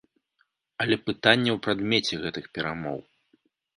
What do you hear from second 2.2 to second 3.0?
гэтых перамоў.